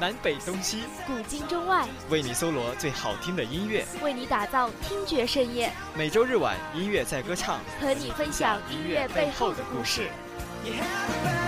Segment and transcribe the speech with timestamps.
[0.00, 5.70] 南北东西，古今中外，为你搜罗最好听的音乐，为你打造听觉盛宴。
[5.94, 10.08] 每周日晚，音乐在歌唱，和你分享音乐背后的故事。
[10.62, 11.39] 节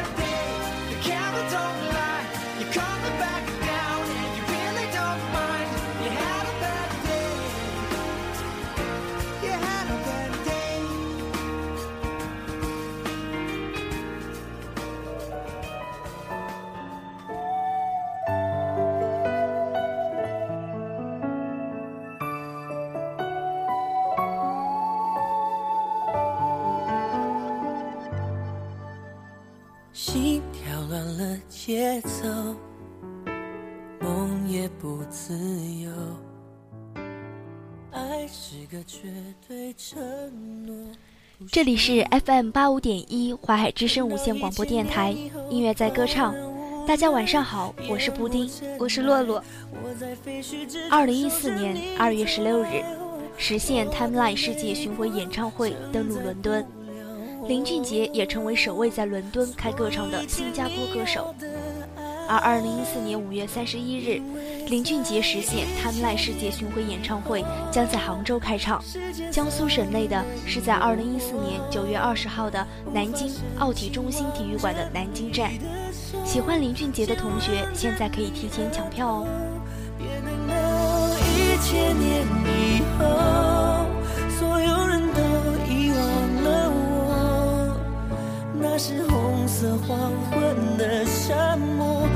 [41.52, 45.14] 这里是 FM 八五点一淮海之声无线广播电台，
[45.50, 46.34] 音乐在歌唱。
[46.88, 49.44] 大家晚上好，我是布丁，我是洛洛。
[50.90, 52.82] 二零一四年二月十六日，
[53.36, 56.66] 实现 Timeline 世界巡回演唱会登陆伦敦。
[57.46, 61.34] 林俊杰也成为首位在伦敦开歌唱的新加坡歌手。
[62.30, 64.22] 而二零一四年五月三十一日，
[64.68, 68.82] 林俊杰实现 Timeline 世界巡回演唱会将在杭州开唱。
[69.30, 75.50] 江苏省内的是在二零一四年九月二十号的南京奥体中心体育馆的南京站。
[76.24, 79.26] 喜欢林俊杰的同学，现在可以提前抢票哦。
[80.00, 83.04] 一千年以后，
[84.38, 85.20] 所有人都
[85.70, 85.98] 遗忘
[86.42, 87.76] 了我，
[88.60, 92.08] 那是红色黄昏的沙漠。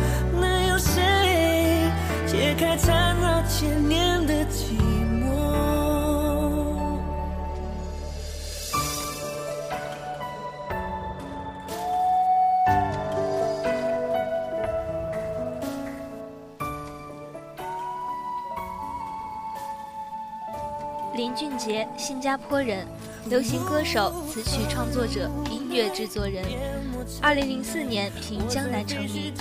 [2.59, 4.73] 开缠绕千年的寂
[5.21, 5.27] 寞。
[21.15, 22.87] 林俊杰，新加坡人，
[23.27, 26.43] 流行歌手、词曲创作者、音乐制作人。
[27.21, 29.35] 二零零四年凭《江南》成名。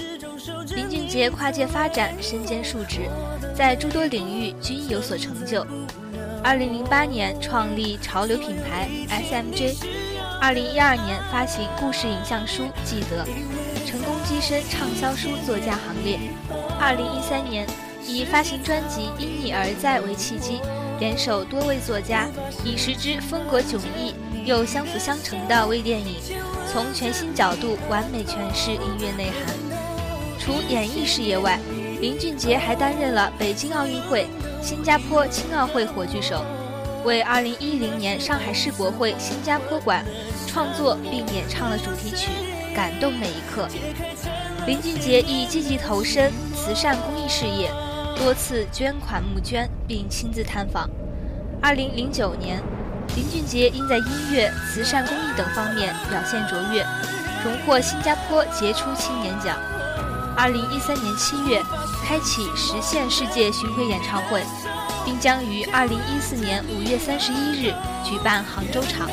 [0.75, 0.94] 林俊
[1.29, 3.09] 跨界发展，身兼数职，
[3.55, 5.65] 在诸多领域均有所成就。
[6.43, 9.77] 二零零八年创立潮流品牌 SMJ，
[10.41, 13.25] 二零一二年发行故事影像书《记得》，
[13.89, 16.19] 成功跻身畅销书作家行列。
[16.79, 17.65] 二零一三年
[18.05, 20.59] 以发行专辑《因你而在》为契机，
[20.99, 22.27] 联手多位作家，
[22.63, 24.13] 以十支风格迥异
[24.45, 26.17] 又相辅相成的微电影，
[26.71, 29.64] 从全新角度完美诠释音乐内涵。
[30.45, 31.59] 除演艺事业外，
[31.99, 34.27] 林俊杰还担任了北京奥运会、
[34.61, 36.45] 新加坡青奥会火炬手，
[37.03, 40.05] 为2010年上海世博会新加坡馆
[40.45, 42.29] 创作并演唱了主题曲
[42.75, 43.67] 《感动每一刻》。
[44.67, 47.71] 林俊杰亦积极投身慈善公益事业，
[48.15, 50.87] 多次捐款募捐并亲自探访。
[51.63, 52.61] 2009年，
[53.15, 56.85] 林俊杰因在音乐、慈善公益等方面表现卓越，
[57.43, 59.57] 荣获新加坡杰出青年奖。
[60.37, 61.63] 二零一三年七月，
[62.05, 64.43] 开启实现世界巡回演唱会，
[65.05, 67.73] 并将于二零一四年五月三十一日
[68.03, 69.09] 举办杭州场。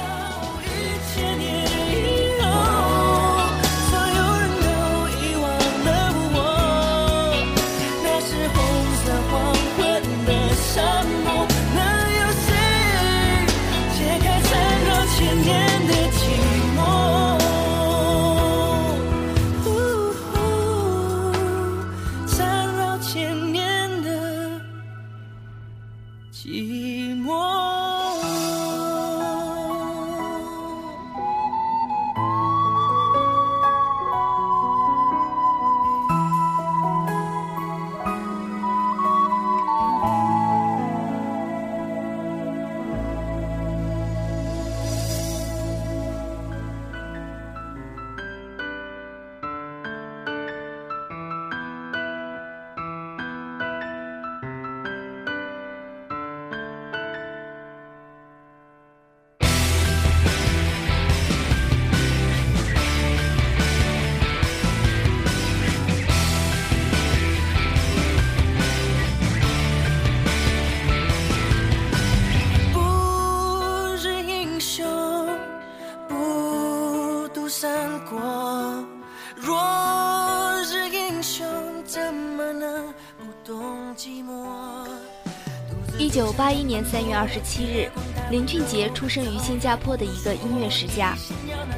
[85.99, 87.91] 一九八一年三月二十七日，
[88.31, 91.15] 林俊杰出生于新加坡的一个音乐世家，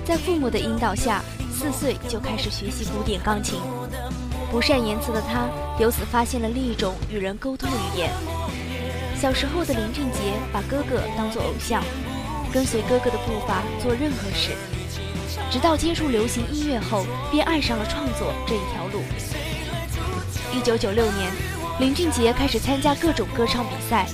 [0.05, 1.23] 在父母的引导下，
[1.53, 3.61] 四岁就开始学习古典钢琴。
[4.51, 8.11] 不善言辞的他，由此发现了另一种与人沟通的语言。
[9.21, 10.19] 小时候的林俊杰
[10.53, 11.83] 把哥哥当作偶像，
[12.53, 14.53] 跟随哥哥的步伐做任何事，
[15.51, 19.03] 直到接触流行音乐后，便爱上了创作这一条路。
[20.57, 21.54] 一九九六年。
[21.81, 24.07] 林俊杰开始参加各种歌唱比赛，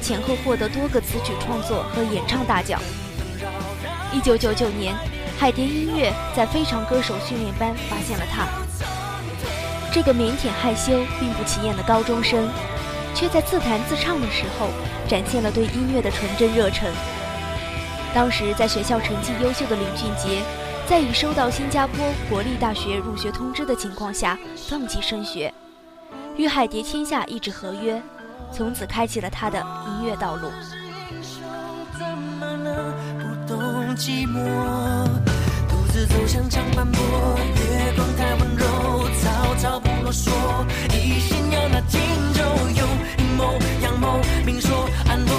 [0.00, 2.80] 前后获得多个词曲创作和演唱大奖。
[4.12, 4.94] 一九九九年，
[5.36, 8.46] 海蝶音乐在非常歌手训练班发现了他。
[9.92, 12.48] 这个腼腆害羞并不起眼的高中生，
[13.16, 14.68] 却在自弹自唱的时候
[15.08, 16.88] 展现了对音乐的纯真热忱。
[18.14, 20.40] 当时在学校成绩优秀的林俊杰，
[20.86, 21.96] 在已收到新加坡
[22.30, 24.38] 国立大学入学通知的情况下，
[24.68, 25.52] 放弃升学。
[26.36, 28.02] 与海蝶签下一纸合约，
[28.52, 30.50] 从此开启了他的音乐道路。
[35.68, 40.30] 独自走向长坂坡，月光太温柔，草草不啰嗦，
[40.92, 42.00] 一心要那荆
[42.34, 42.42] 州
[42.76, 42.86] 有
[43.18, 45.34] 阴谋阳谋，明说暗夺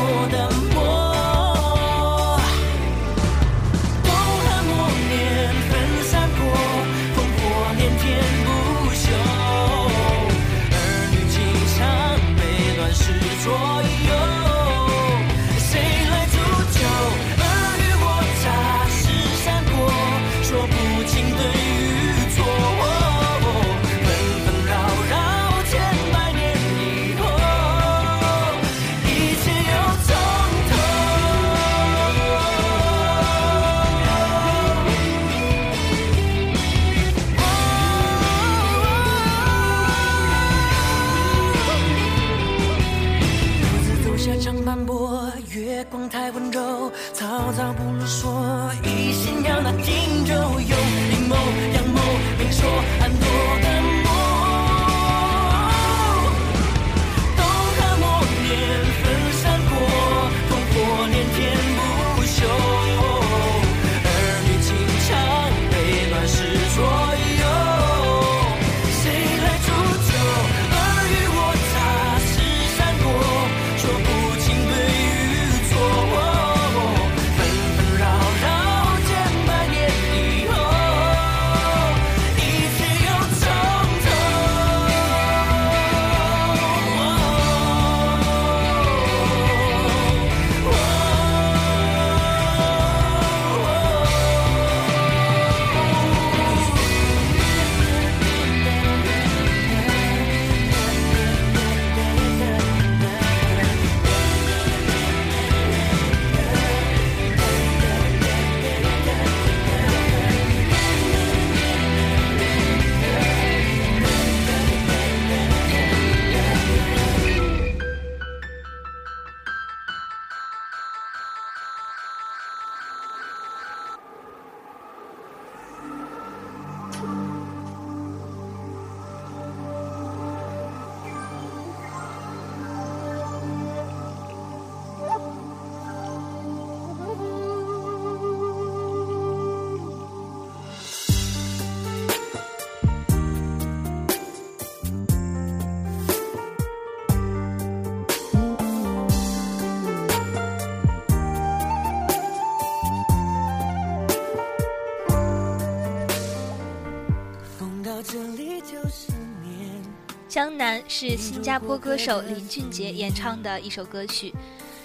[160.38, 164.32] 江南是新加坡歌手林俊杰演唱的一首歌曲，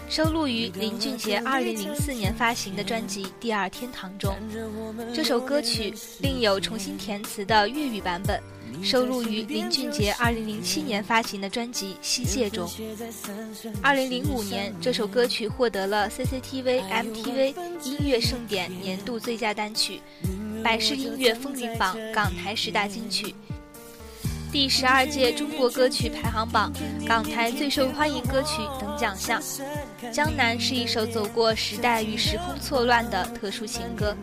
[0.08, 4.34] 收录于林俊杰2004年发行的专辑《第二天堂》中。
[5.12, 8.42] 这首歌曲另有重新填词的粤语版本，
[8.82, 12.66] 收录于林俊杰2007年发行的专辑《西界》中。
[13.82, 17.54] 2005年，这首歌曲获得了 CCTV MTV
[17.84, 20.00] 音乐盛典年度最佳单曲、
[20.64, 23.34] 百事音乐风云榜港台十大金曲。
[24.52, 26.70] 第十二届中国歌曲排行榜
[27.06, 29.40] 港台最受欢迎歌曲等奖项，
[30.12, 34.14] 《江南》是一首走过时代与时空错乱的特殊情歌，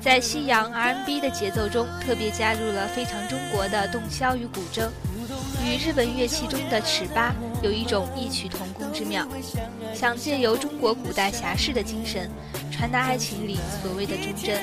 [0.00, 4.88] 在西洋 R&B 的节奏中特别加入了非常中国的洞箫与古筝，
[5.66, 9.26] 与日本乐器中的尺八有一种异曲同工之妙，
[9.92, 12.30] 想借由中国古代侠士的精神，
[12.70, 14.62] 传达爱情里所谓的忠贞。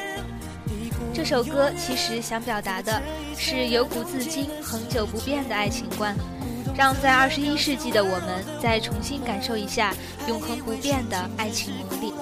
[1.13, 3.01] 这首歌其实想表达的
[3.35, 6.15] 是由古至今恒久不变的爱情观，
[6.77, 9.93] 让在二十一世纪的我们再重新感受一下
[10.27, 12.13] 永恒不变的爱情魔力。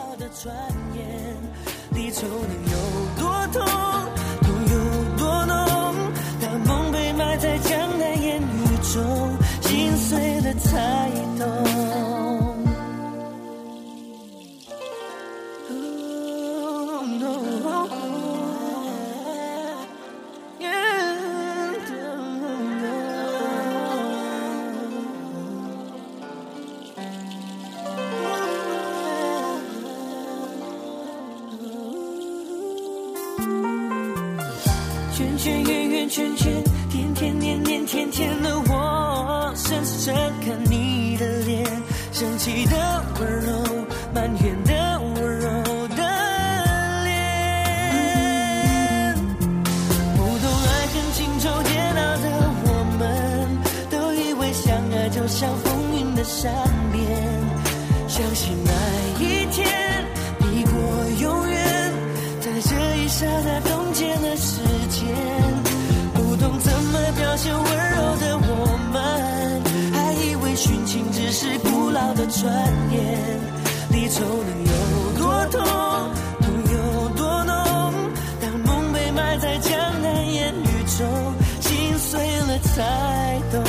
[82.60, 83.64] 才懂。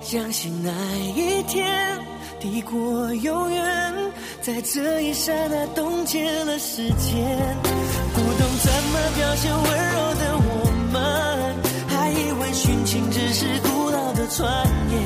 [0.00, 0.70] 相信那
[1.16, 1.98] 一天
[2.38, 3.92] 抵过永远，
[4.40, 7.56] 在这一刹那冻结了时间。
[8.14, 10.96] 不懂怎么表现温柔的我们，
[11.88, 14.46] 还以为殉情只是古老的传
[14.92, 14.96] 言。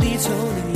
[0.00, 0.75] 离愁能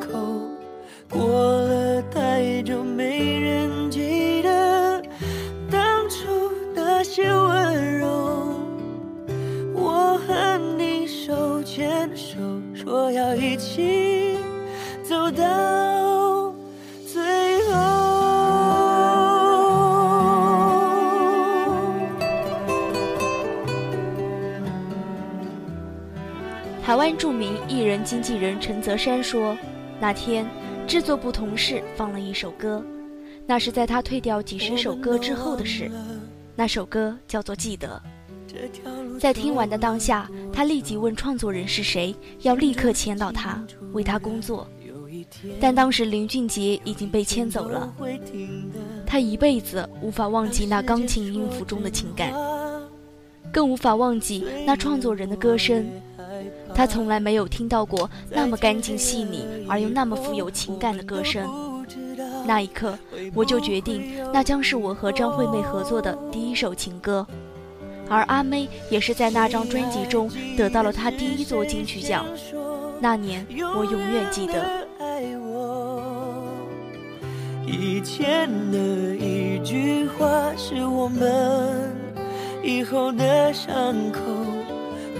[28.41, 29.55] 人陈泽山说
[30.01, 30.43] ：“那天
[30.87, 32.83] 制作部同事放了一首歌，
[33.45, 35.91] 那是在他退掉几十首歌之后的事。
[36.55, 38.01] 那首歌叫做《记得》。
[39.19, 44.67] 在听完的当下，他立即问创作人是谁，要立刻签到他，为他工作。”
[45.61, 47.93] 但当时林俊杰已经被签走了，
[49.05, 52.33] 他一辈子无法忘记那钢琴音符中的情感，
[53.53, 55.85] 更无法忘记那创作人的歌声。
[56.73, 61.47] 他从来没有听到过那么干净细腻而又那么富有情感的歌声。
[62.45, 62.97] 那一刻，
[63.33, 67.25] 我就决定，那将是我和张惠妹合作的第一首情歌。
[68.09, 72.25] 而阿妹也是在那张专辑中得到了她第一座金曲奖。
[72.99, 74.81] 那年，我永远记得。
[77.65, 81.95] 以前的一句话是我们
[82.63, 84.19] 以后的伤口，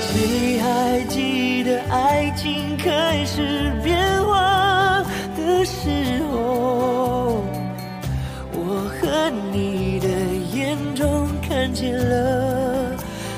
[0.00, 5.02] 谁还记得爱情开始变化
[5.36, 7.42] 的时候？
[8.54, 8.58] 我
[9.00, 10.08] 和你的
[10.54, 12.96] 眼中看见了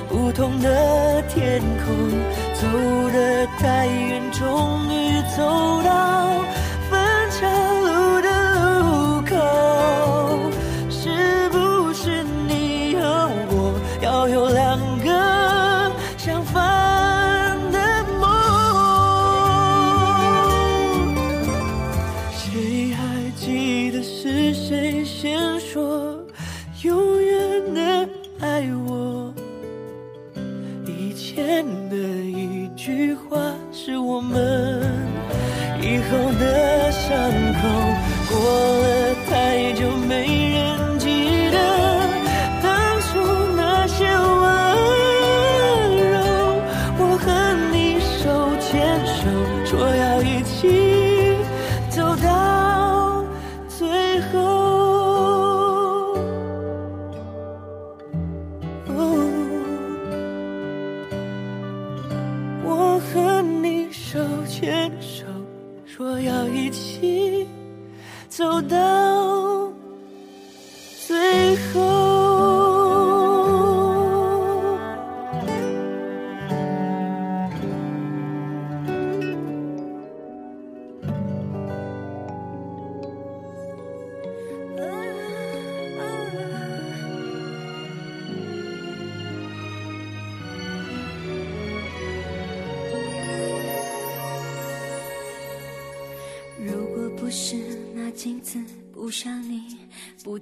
[0.08, 1.94] 不同的天空，
[2.54, 2.66] 走
[3.12, 5.82] 得太远，终于走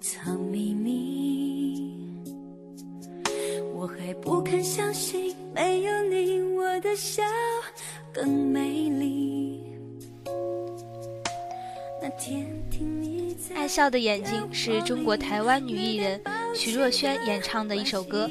[0.02, 2.10] 藏秘密，
[3.72, 7.22] 我还不肯相信没有你，我的笑
[8.12, 9.62] 更美丽。
[12.02, 16.20] 那天听你在爱笑的眼睛是中国台湾女艺人
[16.52, 18.28] 徐若瑄演唱的一首歌，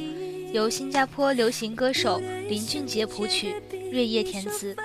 [0.52, 3.56] 由新加坡流行歌手林俊杰谱曲，
[3.94, 4.76] 瑞叶填词，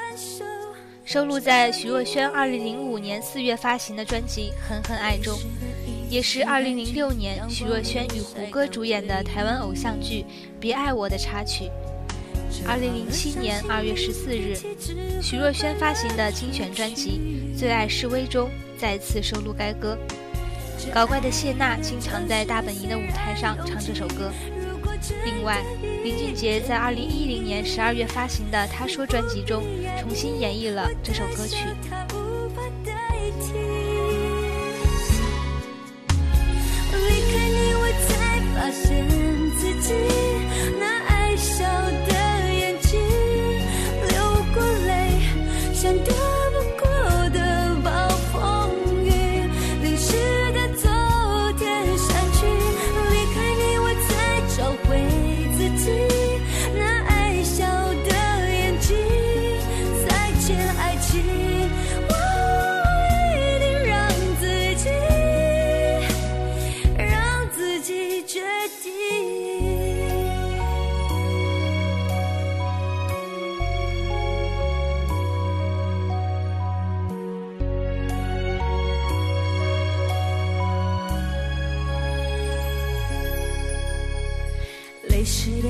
[1.05, 5.37] 收录在徐若瑄2005年4月发行的专辑《狠狠爱》中，
[6.09, 10.23] 也是2006年徐若瑄与胡歌主演的台湾偶像剧
[10.61, 11.71] 《别爱我》的插曲。
[12.67, 14.59] 2007年2月14日，
[15.21, 17.21] 徐若瑄发行的精选专辑
[17.59, 19.99] 《最爱示威》中再次收录该歌。
[20.95, 24.31] 搞怪的谢娜经常在大本营的舞台上唱这首歌。
[25.25, 25.63] 另外，
[26.05, 29.63] 林俊杰在2010年12月发行的《他说》专辑中
[30.01, 31.67] 重新演绎了这首歌曲。
[39.87, 40.36] 自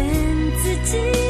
[0.00, 1.29] 骗自己。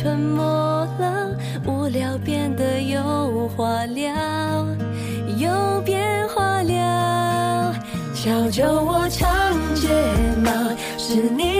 [0.00, 0.42] 吞没
[0.98, 4.14] 了，无聊变得有话聊，
[5.36, 7.74] 有变化了。
[8.14, 9.28] 小酒窝长
[9.74, 9.88] 睫
[10.42, 10.50] 毛
[10.96, 11.57] 是你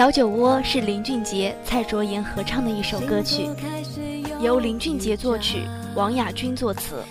[0.00, 3.46] 小酒窝是林俊杰、蔡卓妍合唱的一首歌曲，
[4.40, 7.04] 由林俊杰作曲，王雅君作词，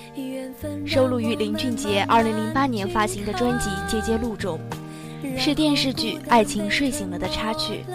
[0.88, 4.60] 收录于林俊杰2008年发行的专辑《结节录》中，
[5.38, 7.86] 是电视剧《爱情睡醒了》的插曲。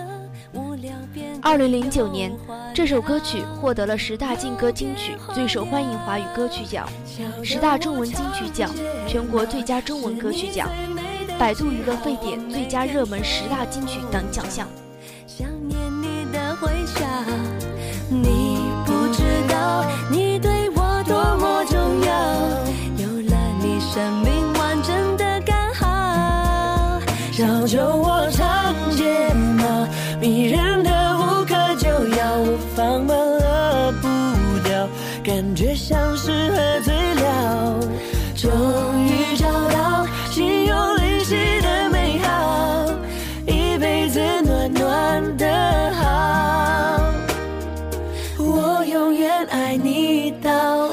[1.43, 2.33] 2009年，
[2.73, 6.89] 这首歌曲获得了十大劲歌金曲最受欢迎华语歌曲奖、
[7.43, 8.71] 十大中文金曲奖、
[9.09, 10.71] 全国最佳中文歌曲奖、
[11.37, 14.69] 百度娱乐沸点最佳热门十大金曲等奖项。
[49.51, 50.84] 爱你到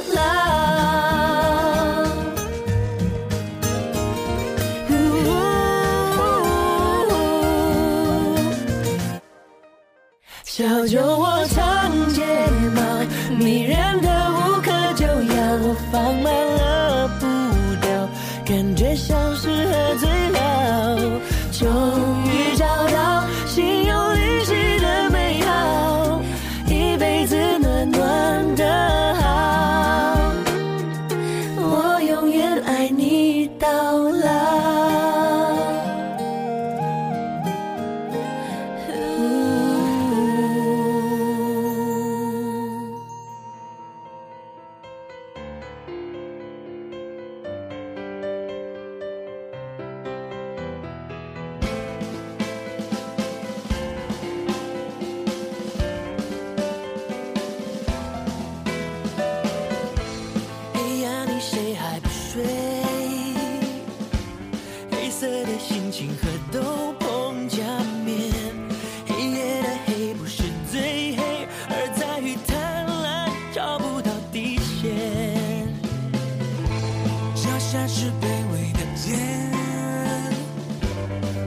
[77.71, 79.17] 下是卑微的茧，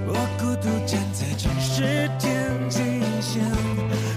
[0.07, 2.79] 我孤独站在城市天际
[3.21, 3.45] 线。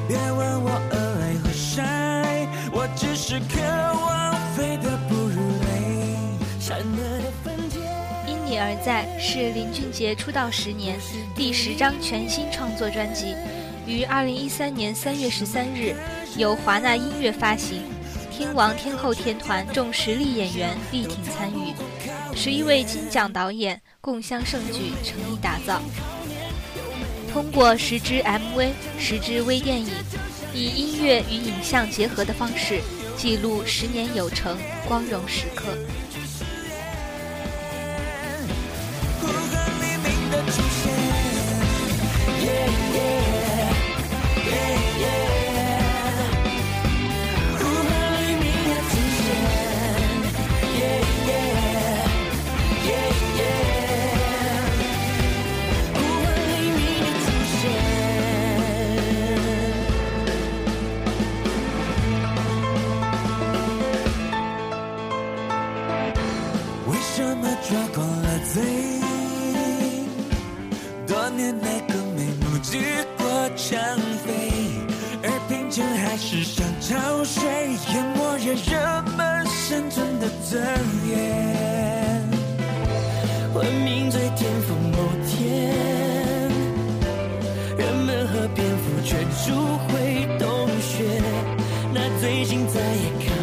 [0.08, 5.67] 别问我鹅爱和晒，我只是渴望飞得不如雷，
[6.62, 7.84] 闪热的粉天。
[8.26, 10.98] 因你而在是林俊杰出道十年
[11.36, 13.36] 第十张全新创作专辑，
[13.86, 15.93] 于二零一三年三月十三日
[16.38, 17.82] 由华纳音乐发行，
[18.38, 21.73] 天王天后天团众实力演员力挺参与，
[22.36, 25.82] 十一位金奖导演共襄盛举，诚意打造。
[27.34, 28.69] 通过十支 MV、
[29.00, 29.89] 十支微电影，
[30.54, 32.80] 以音乐与影像结合的方式，
[33.17, 34.56] 记录十年有成
[34.88, 35.76] 光荣时刻。
[67.18, 68.62] 什么抓狂了嘴？
[71.08, 72.78] 多年那个眉目几
[73.18, 73.26] 过
[73.56, 73.80] 长
[74.24, 74.30] 飞，
[75.24, 77.42] 而贫穷还是像潮水，
[77.92, 80.62] 淹没着人们生存的尊
[81.10, 82.22] 严。
[83.56, 85.42] 文明最巅峰某天，
[87.80, 89.90] 人们和蝙蝠却逐回
[90.38, 91.04] 洞穴，
[91.92, 93.34] 那最近再也看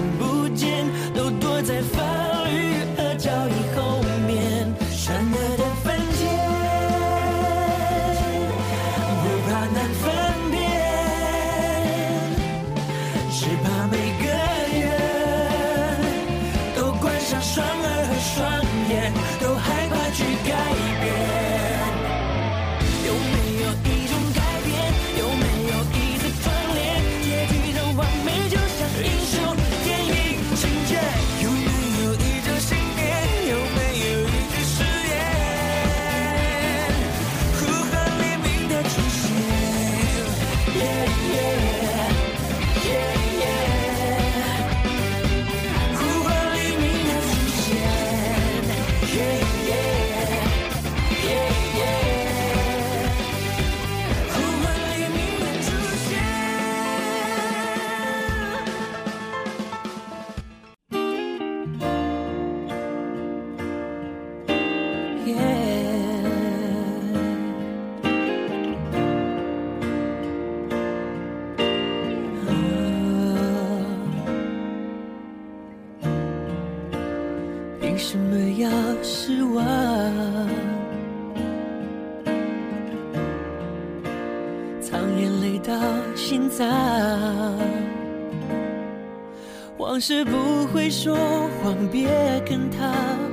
[89.94, 91.16] 往事不会说
[91.62, 92.08] 谎，别
[92.44, 92.92] 跟他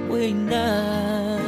[0.09, 1.39] 为难。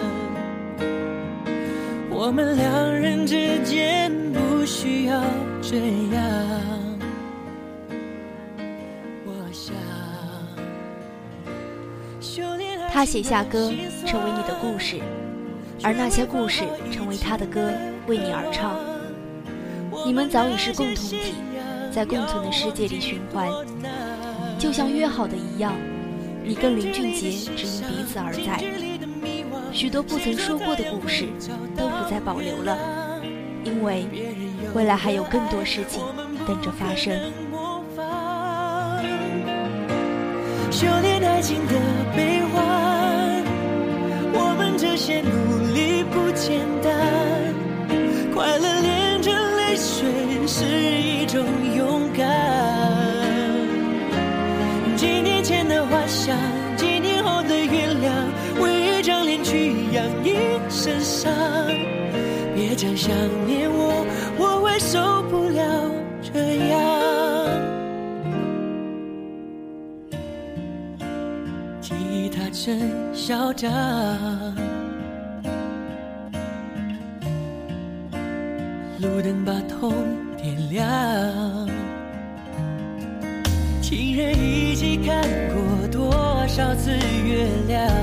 [2.10, 5.24] 我们两人之间不需要
[5.62, 5.78] 这
[6.16, 6.24] 样。
[9.24, 9.76] 我想，
[13.06, 13.72] 写下歌，
[14.08, 15.00] 成为你的故事，
[15.84, 17.72] 而那些故事成为他的歌，
[18.08, 18.80] 为你而唱。
[20.08, 21.36] 你们早已是共同体，
[21.92, 23.64] 在共存的世界里循环，就
[24.74, 25.72] 像约好的一样，
[26.44, 28.60] 你跟林俊杰只因彼此而在。
[29.72, 31.28] 许多不曾说过的故事
[31.78, 33.22] 都不再保留了，
[33.64, 34.06] 因为
[34.74, 36.02] 未来还有更多事情
[36.48, 37.14] 等着发生。
[40.72, 41.74] 修炼爱情的
[42.16, 43.44] 悲欢，
[44.34, 47.54] 我们这些努力不简单。
[48.34, 51.46] 快乐连着泪水是一种
[60.84, 61.32] 身上。
[62.54, 63.16] 别讲想
[63.48, 64.06] 念我，
[64.38, 65.64] 我会受不了
[66.22, 66.78] 这样。
[71.80, 73.72] 吉他真嚣张，
[79.00, 79.94] 路灯把痛
[80.36, 80.86] 点亮。
[83.82, 86.12] 情人一起看过多
[86.46, 88.03] 少次月亮？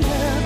[0.00, 0.37] 情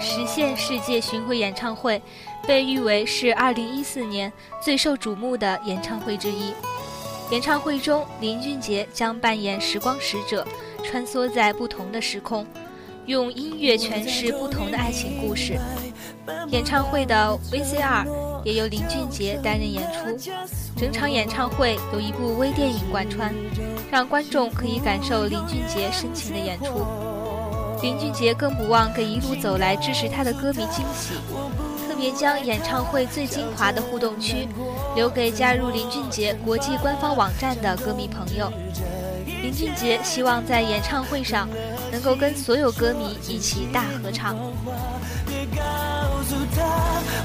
[0.00, 2.00] 实现世界巡回演唱会，
[2.46, 6.52] 被誉为是2014年最受瞩目的演唱会之一。
[7.30, 10.46] 演唱会中，林俊杰将扮演时光使者，
[10.84, 12.46] 穿梭在不同的时空，
[13.06, 15.58] 用音乐诠释不同的爱情故事。
[16.50, 18.06] 演唱会的 VCR
[18.44, 20.30] 也由林俊杰担任演出，
[20.76, 23.34] 整场演唱会有一部微电影贯穿，
[23.90, 27.11] 让观众可以感受林俊杰深情的演出。
[27.82, 31.14] 林俊杰更不忘给一路走来支持他的歌迷惊喜，
[31.88, 34.48] 特别将演唱会最精华的互动区
[34.94, 38.52] 留给加入林俊杰国际官方网站的歌迷朋友。
[39.26, 41.48] 林俊杰希望在演唱会上
[41.90, 44.36] 能够跟所有歌迷一起大合唱。
[45.26, 45.62] 别告
[46.22, 46.62] 诉他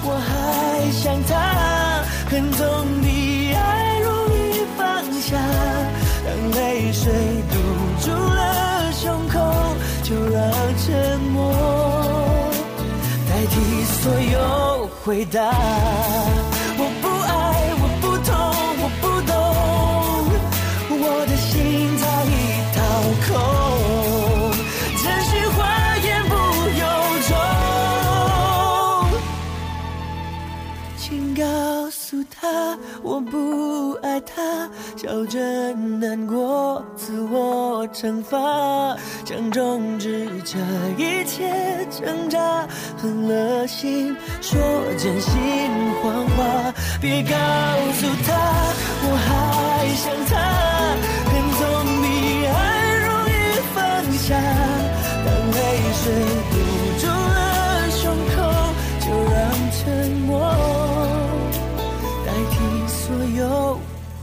[0.03, 5.38] 我还想他，恨总比爱容易放下。
[6.26, 7.14] 当泪水
[7.51, 7.55] 堵
[8.03, 8.66] 住了，
[10.08, 10.41] 就让
[10.78, 11.51] 沉默
[13.28, 13.53] 代替
[13.84, 15.41] 所有回答。
[16.78, 17.30] 我不爱，
[17.82, 18.32] 我不痛，
[18.80, 19.36] 我不懂，
[21.01, 21.51] 我的心
[21.97, 22.34] 早已
[22.74, 22.80] 掏
[23.28, 23.36] 空，
[25.03, 25.58] 真心话
[25.97, 26.34] 言不
[26.80, 26.84] 由
[27.28, 27.30] 衷。
[30.97, 31.43] 请告
[31.88, 35.40] 告诉他我不爱他，笑着
[35.74, 38.38] 难过，自我惩罚，
[39.24, 40.58] 想终止这
[41.02, 41.48] 一切
[41.90, 42.68] 挣扎，
[42.98, 44.60] 狠了心说
[44.98, 45.32] 真心
[46.04, 47.30] 谎话，别告
[47.94, 48.36] 诉他
[49.04, 50.36] 我还想他，
[51.32, 51.64] 恨总
[52.02, 52.06] 比
[52.48, 52.52] 爱
[53.06, 53.32] 容易
[53.74, 53.80] 放
[54.18, 54.36] 下，
[55.24, 55.58] 当泪
[56.04, 56.04] 水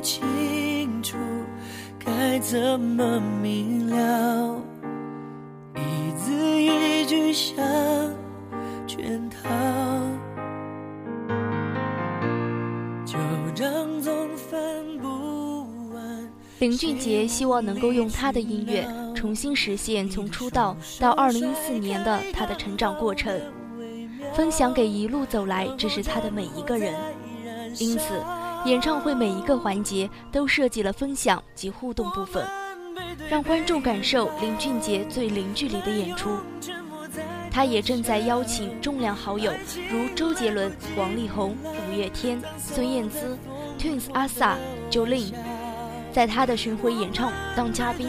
[0.00, 1.16] 清楚
[1.98, 4.60] 该怎么明了，
[5.76, 6.32] 一字
[6.62, 7.56] 一句像
[8.86, 9.48] 圈套，
[13.04, 13.18] 旧
[13.54, 14.58] 账总翻
[14.98, 15.08] 不
[15.92, 16.30] 完。
[16.60, 23.38] 林俊杰希望能够用他的音乐重新实现从出道到2014年的他的成长过程，
[24.32, 26.94] 分享给一路走来支持他的每一个人。
[27.78, 28.14] 因此，
[28.66, 32.46] 演唱会每一个环节都设计了分享及互动部分，
[33.28, 36.30] 让观众感受林俊杰最零距离的演出。
[37.50, 39.50] 他也正在邀请重量好友
[39.90, 43.36] 如周杰伦、王力宏、五月天、孙燕姿、
[43.78, 44.56] Twins、阿 sa、
[44.90, 45.32] Jolin，
[46.12, 48.08] 在他的巡回演唱当嘉宾。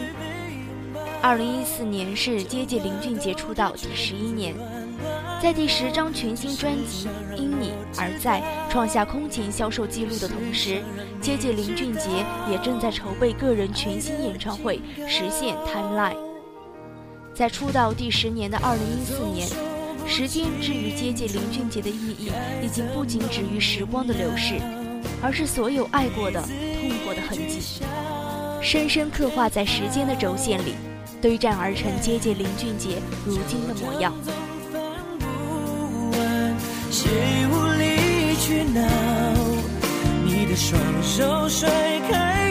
[1.22, 4.54] 二零一四年是接近林俊杰出道第十一年。
[5.42, 8.40] 在第十张全新专辑《因你而在》
[8.72, 10.80] 创下空前销售记录的同时，
[11.20, 16.14] 接近林俊杰也正在筹备个人全新演唱会，实现 Timeline。
[17.34, 19.48] 在出道第十年的二零一四年，
[20.06, 22.30] 时间至于接近林俊杰的意义，
[22.64, 24.60] 已经不仅止于时光的流逝，
[25.20, 27.82] 而是所有爱过的、痛过的痕迹，
[28.62, 30.76] 深深刻画在时间的轴线里，
[31.20, 34.14] 堆栈而成接近林俊杰如今的模样。
[37.02, 37.10] 谁
[37.48, 38.80] 无理取闹？
[40.24, 41.68] 你的双手甩
[42.08, 42.41] 开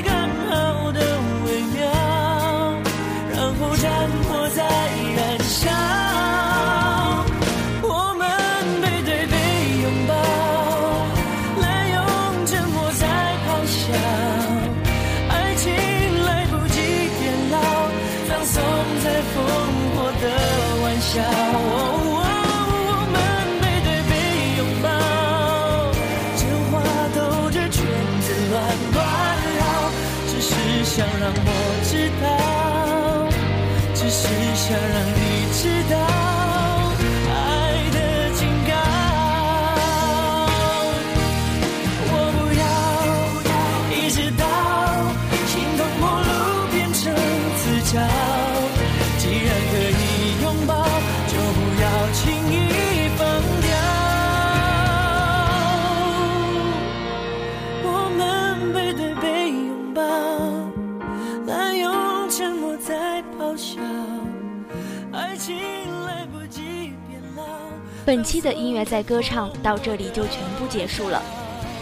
[68.03, 71.21] 本期的音乐在歌唱到这里就全部结束了。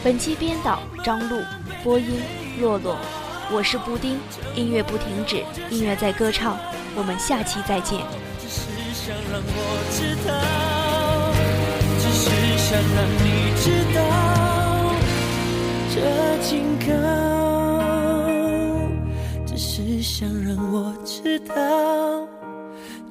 [0.03, 1.39] 本期编导张璐，
[1.81, 2.21] 播音
[2.59, 2.97] 洛洛，
[3.49, 4.19] 我是布丁。
[4.53, 6.57] 音乐不停止，音乐在歌唱。
[6.95, 8.01] 我们下期再见。
[8.37, 10.33] 只是想让我知道，
[11.99, 13.97] 只是想让你知道，
[15.95, 15.97] 这
[16.43, 16.91] 警告。
[19.45, 21.55] 只是想让我知道，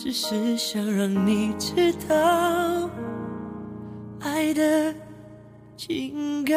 [0.08, 2.88] 只是想让你知道，
[4.20, 4.94] 爱的
[5.76, 6.54] 警告。